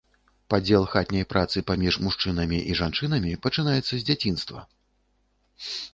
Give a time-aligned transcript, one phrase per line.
[0.53, 4.59] Падзел хатняй працы паміж мужчынамі і жанчынамі пачынаецца з дзяцінства.